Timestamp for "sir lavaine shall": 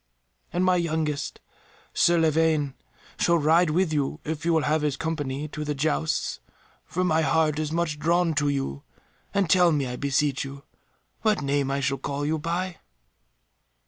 1.93-3.37